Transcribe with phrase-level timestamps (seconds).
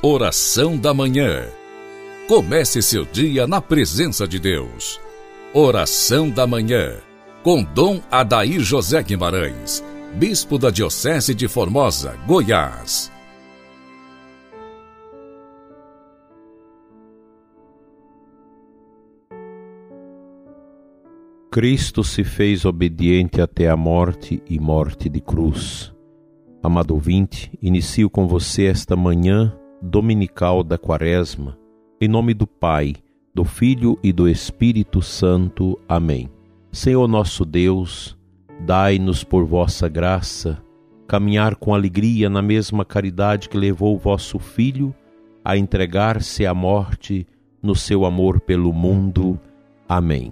[0.00, 1.48] Oração da Manhã.
[2.28, 5.00] Comece seu dia na presença de Deus.
[5.52, 6.98] Oração da Manhã.
[7.42, 9.84] Com Dom Adair José Guimarães,
[10.14, 13.10] Bispo da Diocese de Formosa, Goiás.
[21.50, 25.92] Cristo se fez obediente até a morte e morte de cruz.
[26.62, 31.58] Amado ouvinte, inicio com você esta manhã dominical da Quaresma,
[32.00, 32.94] em nome do Pai,
[33.34, 35.78] do Filho e do Espírito Santo.
[35.88, 36.28] Amém.
[36.72, 38.16] Senhor nosso Deus,
[38.60, 40.62] dai-nos por vossa graça
[41.08, 44.94] caminhar com alegria na mesma caridade que levou vosso Filho
[45.42, 47.26] a entregar-se à morte
[47.62, 49.40] no seu amor pelo mundo.
[49.88, 50.30] Amém.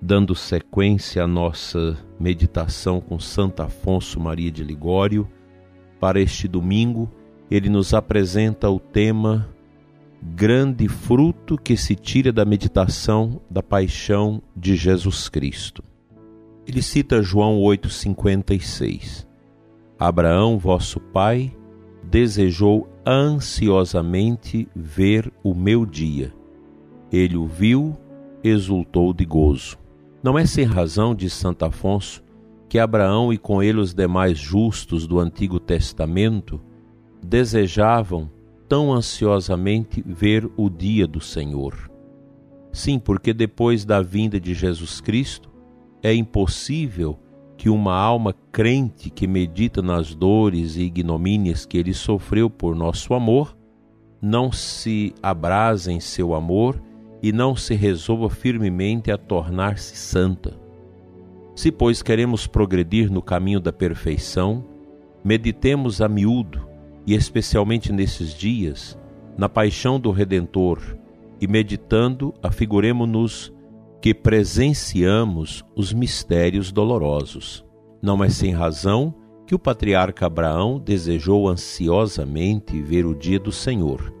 [0.00, 5.28] Dando sequência à nossa meditação com Santo Afonso Maria de Ligório,
[6.00, 7.08] para este domingo,
[7.52, 9.46] ele nos apresenta o tema
[10.24, 15.84] Grande fruto que se tira da meditação da paixão de Jesus Cristo.
[16.66, 19.26] Ele cita João 8,56.
[19.98, 21.54] Abraão, vosso pai,
[22.02, 26.32] desejou ansiosamente ver o meu dia.
[27.12, 27.94] Ele o viu,
[28.42, 29.76] exultou de gozo.
[30.22, 32.22] Não é sem razão, diz Santo Afonso,
[32.66, 36.58] que Abraão e com ele os demais justos do Antigo Testamento
[37.22, 38.30] desejavam
[38.68, 41.90] tão ansiosamente ver o dia do Senhor.
[42.72, 45.50] Sim, porque depois da vinda de Jesus Cristo,
[46.02, 47.18] é impossível
[47.56, 53.14] que uma alma crente que medita nas dores e ignomínias que ele sofreu por nosso
[53.14, 53.56] amor,
[54.20, 56.82] não se abrase em seu amor
[57.22, 60.58] e não se resolva firmemente a tornar-se santa.
[61.54, 64.64] Se, pois, queremos progredir no caminho da perfeição,
[65.22, 66.71] meditemos a miúdo
[67.06, 68.98] e especialmente nesses dias,
[69.36, 70.80] na paixão do Redentor,
[71.40, 73.52] e meditando, afiguremos-nos
[74.00, 77.64] que presenciamos os mistérios dolorosos.
[78.00, 79.14] Não é sem razão
[79.46, 84.12] que o patriarca Abraão desejou ansiosamente ver o dia do Senhor,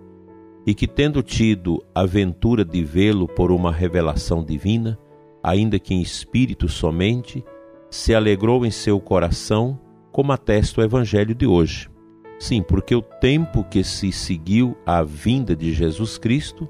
[0.66, 4.98] e que, tendo tido a ventura de vê-lo por uma revelação divina,
[5.42, 7.44] ainda que em espírito somente,
[7.90, 9.78] se alegrou em seu coração,
[10.10, 11.91] como atesta o Evangelho de hoje.
[12.42, 16.68] Sim, porque o tempo que se seguiu à vinda de Jesus Cristo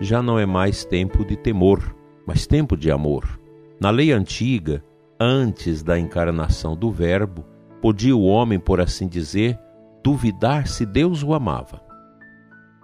[0.00, 1.94] já não é mais tempo de temor,
[2.26, 3.38] mas tempo de amor.
[3.78, 4.82] Na lei antiga,
[5.20, 7.44] antes da encarnação do Verbo,
[7.82, 9.60] podia o homem, por assim dizer,
[10.02, 11.82] duvidar se Deus o amava.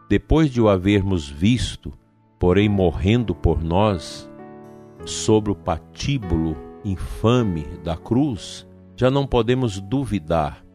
[0.07, 1.91] Depois de o havermos visto,
[2.39, 4.31] porém morrendo por nós,
[5.07, 6.55] sobre o patíbulo
[6.85, 10.66] infame da cruz, já não podemos duvidar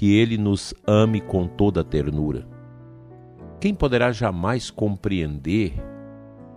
[0.00, 2.48] que Ele nos ame com toda ternura.
[3.60, 5.74] Quem poderá jamais compreender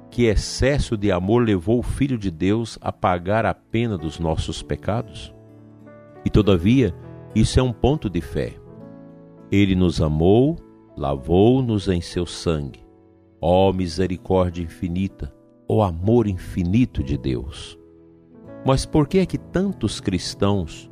[0.09, 4.63] que excesso de amor levou o Filho de Deus a pagar a pena dos nossos
[4.63, 5.35] pecados?
[6.23, 6.95] E todavia,
[7.35, 8.53] isso é um ponto de fé.
[9.51, 10.57] Ele nos amou,
[10.95, 12.79] lavou-nos em seu sangue.
[13.41, 15.35] Ó oh, misericórdia infinita,
[15.67, 17.77] ó oh, amor infinito de Deus!
[18.65, 20.89] Mas por que é que tantos cristãos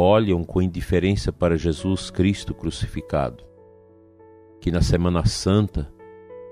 [0.00, 3.44] olham com indiferença para Jesus Cristo crucificado.
[4.58, 5.92] Que na Semana Santa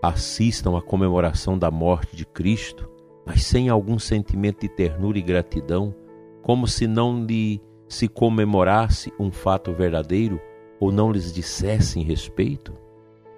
[0.03, 2.89] assistam à comemoração da morte de Cristo,
[3.25, 5.95] mas sem algum sentimento de ternura e gratidão,
[6.43, 10.41] como se não lhe se comemorasse um fato verdadeiro
[10.79, 12.75] ou não lhes dissessem respeito?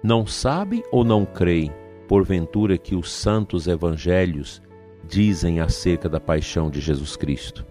[0.03, 1.71] Não sabem ou não creem,
[2.07, 4.61] porventura, que os santos evangelhos
[5.07, 7.65] dizem acerca da paixão de Jesus Cristo?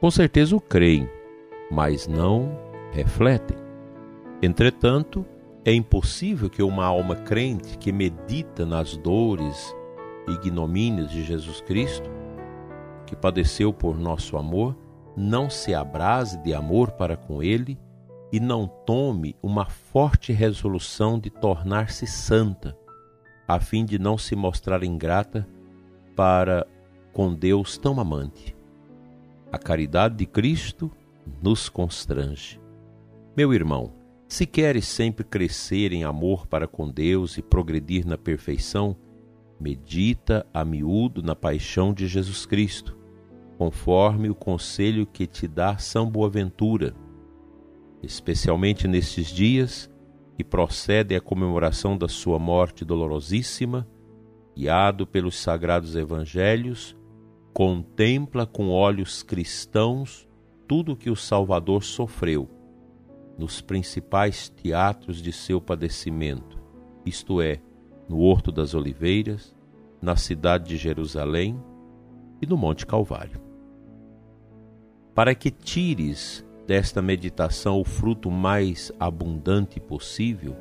[0.00, 1.08] Com certeza o creem,
[1.70, 2.58] mas não
[2.92, 3.56] refletem.
[4.42, 5.24] Entretanto,
[5.64, 9.74] é impossível que uma alma crente que medita nas dores
[10.28, 12.10] e ignomínias de Jesus Cristo,
[13.06, 14.76] que padeceu por nosso amor,
[15.16, 17.78] não se abrase de amor para com Ele
[18.32, 22.76] e não tome uma forte resolução de tornar-se santa,
[23.46, 25.46] a fim de não se mostrar ingrata
[26.16, 26.66] para
[27.12, 28.56] com Deus tão amante.
[29.50, 30.90] A caridade de Cristo
[31.42, 32.60] nos constrange.
[33.36, 33.92] Meu irmão,
[34.30, 38.96] se queres sempre crescer em amor para com Deus e progredir na perfeição,
[39.58, 42.96] medita a miúdo na paixão de Jesus Cristo,
[43.58, 46.94] conforme o conselho que te dá São Boaventura,
[48.02, 49.90] especialmente nestes dias
[50.36, 53.86] que procedem à comemoração da sua morte dolorosíssima,
[54.56, 56.96] guiado pelos sagrados evangelhos,
[57.52, 60.29] contempla com olhos cristãos
[60.70, 62.48] tudo que o Salvador sofreu
[63.36, 66.60] nos principais teatros de seu padecimento
[67.04, 67.60] isto é,
[68.08, 69.52] no Horto das Oliveiras,
[70.00, 71.60] na cidade de Jerusalém
[72.40, 73.40] e no Monte Calvário.
[75.12, 80.56] Para que tires desta meditação o fruto mais abundante possível,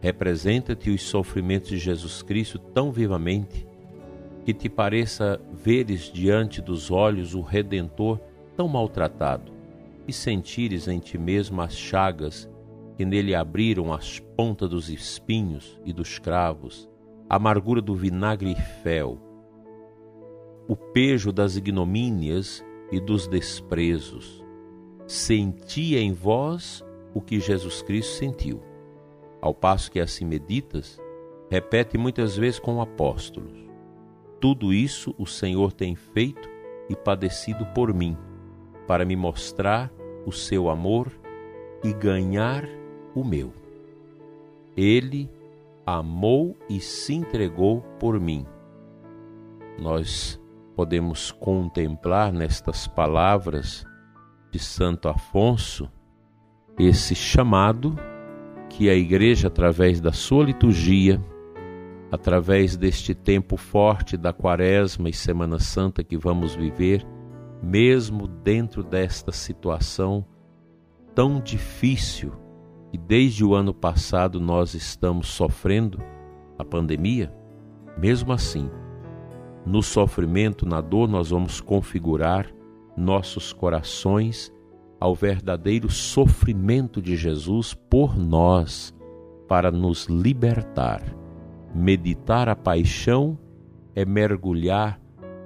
[0.00, 3.66] representa-te os sofrimentos de Jesus Cristo tão vivamente
[4.44, 8.20] que te pareça veres diante dos olhos o Redentor
[8.62, 9.50] tão maltratado
[10.06, 12.48] e sentires em ti mesmo as chagas
[12.96, 16.88] que nele abriram as pontas dos espinhos e dos cravos,
[17.28, 18.54] a amargura do vinagre e
[18.84, 19.18] fel,
[20.68, 24.44] o pejo das ignomínias e dos desprezos.
[25.08, 28.62] Senti em vós o que Jesus Cristo sentiu.
[29.40, 31.00] Ao passo que assim meditas,
[31.50, 33.58] repete muitas vezes com apóstolos:
[34.40, 36.48] Tudo isso o Senhor tem feito
[36.88, 38.16] e padecido por mim,
[38.92, 39.90] para me mostrar
[40.26, 41.10] o seu amor
[41.82, 42.68] e ganhar
[43.14, 43.50] o meu.
[44.76, 45.30] Ele
[45.86, 48.44] amou e se entregou por mim.
[49.78, 50.38] Nós
[50.76, 53.82] podemos contemplar nestas palavras
[54.50, 55.90] de Santo Afonso
[56.78, 57.96] esse chamado
[58.68, 61.18] que a Igreja, através da sua liturgia,
[62.10, 67.06] através deste tempo forte da Quaresma e Semana Santa que vamos viver,
[67.62, 70.26] mesmo dentro desta situação
[71.14, 72.32] tão difícil
[72.92, 75.98] e desde o ano passado nós estamos sofrendo
[76.58, 77.32] a pandemia,
[77.96, 78.70] mesmo assim,
[79.64, 82.52] no sofrimento, na dor, nós vamos configurar
[82.96, 84.52] nossos corações
[84.98, 88.94] ao verdadeiro sofrimento de Jesus por nós,
[89.48, 91.02] para nos libertar.
[91.74, 93.38] Meditar a paixão
[93.94, 95.01] é mergulhar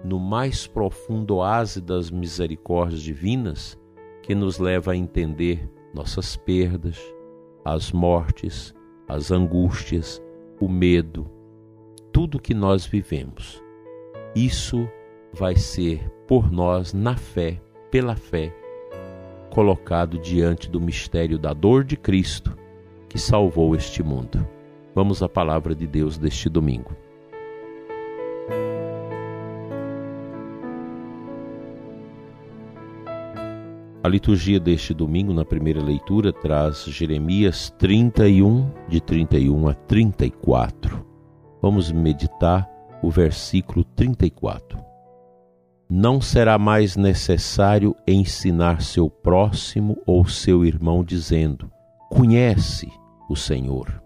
[0.07, 3.77] no mais profundo oásis das misericórdias divinas
[4.23, 6.97] que nos leva a entender nossas perdas,
[7.65, 8.73] as mortes,
[9.09, 10.23] as angústias,
[10.61, 11.29] o medo,
[12.13, 13.61] tudo que nós vivemos.
[14.35, 14.89] Isso
[15.33, 17.61] vai ser por nós, na fé,
[17.91, 18.55] pela fé,
[19.51, 22.57] colocado diante do mistério da dor de Cristo
[23.09, 24.47] que salvou este mundo.
[24.95, 26.95] Vamos à palavra de Deus deste domingo.
[34.07, 41.05] A liturgia deste domingo, na primeira leitura, traz Jeremias 31, de 31 a 34.
[41.61, 42.71] Vamos meditar
[43.03, 44.79] o versículo 34.
[45.91, 51.69] Não será mais necessário ensinar seu próximo ou seu irmão, dizendo:
[52.09, 52.89] Conhece
[53.29, 54.01] o Senhor.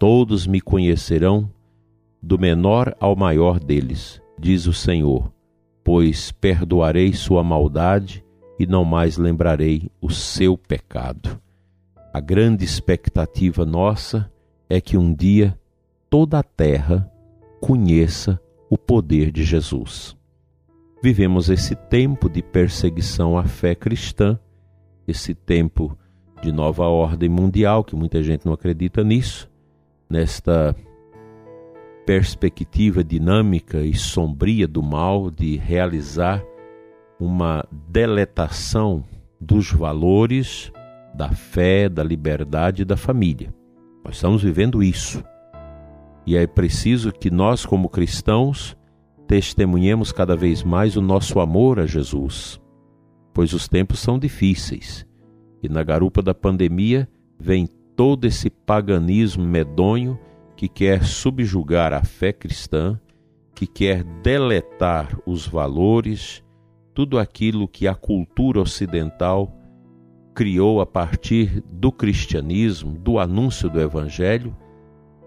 [0.00, 1.48] Todos me conhecerão,
[2.20, 5.32] do menor ao maior deles, diz o Senhor,
[5.84, 8.25] pois perdoarei sua maldade
[8.58, 11.40] e não mais lembrarei o seu pecado.
[12.12, 14.30] A grande expectativa nossa
[14.68, 15.58] é que um dia
[16.08, 17.10] toda a terra
[17.60, 20.16] conheça o poder de Jesus.
[21.02, 24.38] Vivemos esse tempo de perseguição à fé cristã,
[25.06, 25.96] esse tempo
[26.42, 29.50] de nova ordem mundial, que muita gente não acredita nisso,
[30.08, 30.74] nesta
[32.06, 36.42] perspectiva dinâmica e sombria do mal de realizar
[37.18, 39.04] uma deletação
[39.40, 40.72] dos valores
[41.14, 43.52] da fé, da liberdade e da família.
[44.04, 45.24] Nós estamos vivendo isso.
[46.26, 48.76] E é preciso que nós, como cristãos,
[49.26, 52.60] testemunhemos cada vez mais o nosso amor a Jesus,
[53.32, 55.06] pois os tempos são difíceis
[55.66, 57.08] e na garupa da pandemia
[57.38, 60.18] vem todo esse paganismo medonho
[60.56, 62.98] que quer subjugar a fé cristã,
[63.54, 66.42] que quer deletar os valores
[66.96, 69.54] tudo aquilo que a cultura ocidental
[70.34, 74.56] criou a partir do cristianismo, do anúncio do evangelho,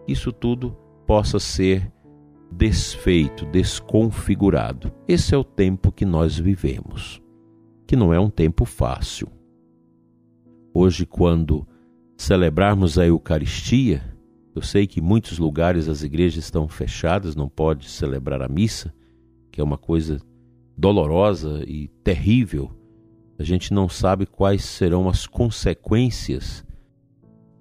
[0.07, 1.93] isso tudo possa ser
[2.51, 4.91] desfeito, desconfigurado.
[5.07, 7.21] Esse é o tempo que nós vivemos,
[7.85, 9.27] que não é um tempo fácil.
[10.73, 11.67] Hoje, quando
[12.17, 14.01] celebrarmos a Eucaristia,
[14.55, 18.91] eu sei que em muitos lugares as igrejas estão fechadas, não pode celebrar a missa,
[19.51, 20.19] que é uma coisa
[20.79, 22.71] dolorosa e terrível,
[23.37, 26.65] a gente não sabe quais serão as consequências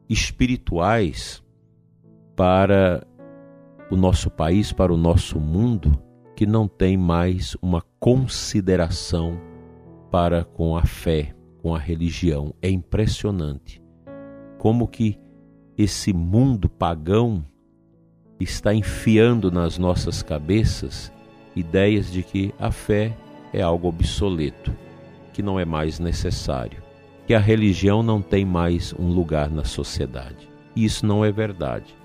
[0.08, 1.42] espirituais
[2.36, 3.04] para
[3.90, 6.00] o nosso país, para o nosso mundo,
[6.36, 9.36] que não tem mais uma consideração
[10.12, 12.54] para com a fé, com a religião.
[12.62, 13.82] É impressionante
[14.58, 15.18] como que
[15.76, 17.44] esse mundo pagão
[18.38, 21.12] está enfiando nas nossas cabeças
[21.58, 23.16] ideias de que a fé
[23.52, 24.72] é algo obsoleto,
[25.32, 26.82] que não é mais necessário,
[27.26, 30.48] que a religião não tem mais um lugar na sociedade.
[30.74, 31.96] Isso não é verdade.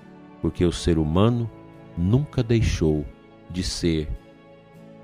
[0.44, 1.50] porque o ser humano
[1.98, 3.06] nunca deixou
[3.50, 4.10] de ser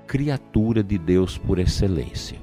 [0.06, 2.36] criatura de Deus por excelência.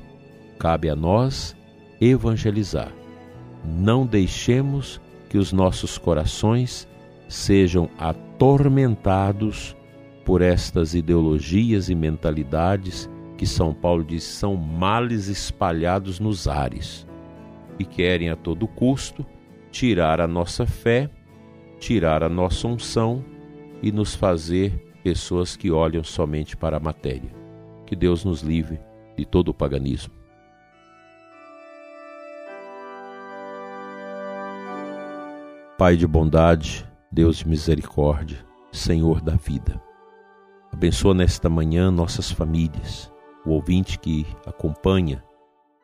[0.57, 1.55] Cabe a nós
[2.01, 2.91] evangelizar.
[3.63, 4.99] Não deixemos
[5.29, 6.87] que os nossos corações
[7.29, 9.76] sejam atormentados
[10.27, 17.07] por estas ideologias e mentalidades que São Paulo diz são males espalhados nos ares
[17.79, 19.25] e querem a todo custo
[19.71, 21.09] tirar a nossa fé,
[21.79, 23.23] tirar a nossa unção
[23.81, 27.31] e nos fazer pessoas que olham somente para a matéria.
[27.85, 28.81] Que Deus nos livre
[29.17, 30.13] de todo o paganismo.
[35.77, 39.86] Pai de bondade, Deus de misericórdia, Senhor da vida.
[40.71, 43.11] Abençoa nesta manhã nossas famílias,
[43.45, 45.23] o ouvinte que acompanha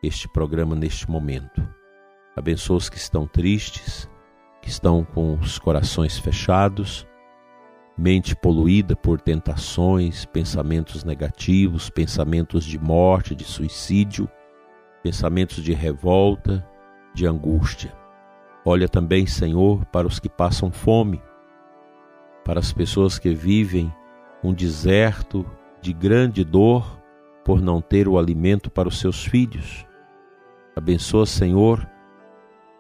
[0.04, 1.68] este programa neste momento.
[2.36, 4.10] Abençoa os que estão tristes,
[4.62, 7.08] que estão com os corações fechados,
[7.98, 14.30] mente poluída por tentações, pensamentos negativos, pensamentos de morte, de suicídio,
[15.02, 16.68] pensamentos de revolta,
[17.14, 17.96] de angústia.
[18.66, 21.22] Olha também, Senhor, para os que passam fome,
[22.44, 23.94] para as pessoas que vivem
[24.44, 25.46] um deserto
[25.82, 27.02] de grande dor
[27.44, 29.86] por não ter o alimento para os seus filhos.
[30.76, 31.88] Abençoa, Senhor,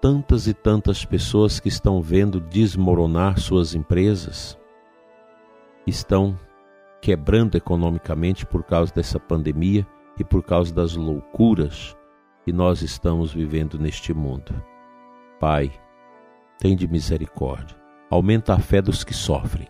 [0.02, 4.60] tantas e tantas pessoas que estão vendo desmoronar suas empresas,
[5.86, 6.38] estão
[7.02, 9.86] quebrando economicamente por causa dessa pandemia
[10.18, 11.96] e por causa das loucuras
[12.44, 14.54] que nós estamos vivendo neste mundo.
[15.40, 15.72] Pai,
[16.60, 17.78] tem de misericórdia,
[18.10, 19.68] aumenta a fé dos que sofrem,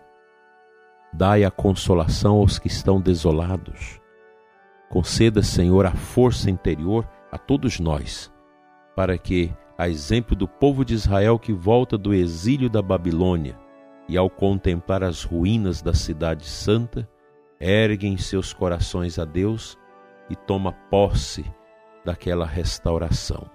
[1.13, 4.01] dai a consolação aos que estão desolados.
[4.89, 8.31] Conceda, Senhor, a força interior a todos nós,
[8.95, 13.57] para que a exemplo do povo de Israel que volta do exílio da Babilônia
[14.07, 17.09] e, ao contemplar as ruínas da Cidade Santa,
[17.59, 19.77] erguem seus corações a Deus
[20.29, 21.45] e toma posse
[22.05, 23.49] daquela restauração.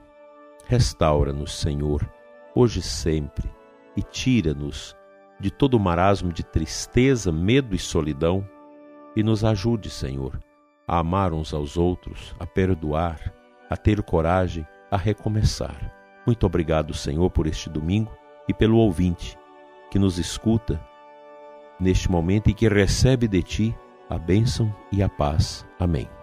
[0.66, 2.08] Restaura-nos, Senhor,
[2.54, 3.50] hoje e sempre,
[3.96, 4.96] e tira-nos
[5.38, 8.48] de todo o marasmo de tristeza, medo e solidão,
[9.14, 10.38] e nos ajude, Senhor,
[10.86, 13.32] a amar uns aos outros, a perdoar,
[13.68, 18.12] a ter coragem, a recomeçar muito obrigado, Senhor, por este domingo
[18.46, 19.34] e pelo ouvinte
[19.90, 20.78] que nos escuta
[21.80, 23.74] neste momento e que recebe de ti
[24.10, 25.66] a bênção e a paz.
[25.80, 26.17] Amém.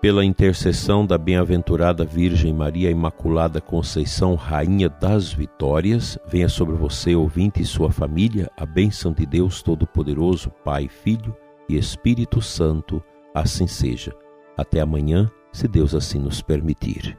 [0.00, 7.60] Pela intercessão da bem-aventurada Virgem Maria Imaculada Conceição, Rainha das Vitórias, venha sobre você, ouvinte
[7.60, 11.36] e sua família, a bênção de Deus Todo-Poderoso, Pai, Filho
[11.68, 13.02] e Espírito Santo.
[13.34, 14.10] Assim seja.
[14.56, 17.18] Até amanhã, se Deus assim nos permitir.